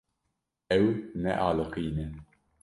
[0.77, 0.85] Ew
[1.21, 2.07] nealiqîne.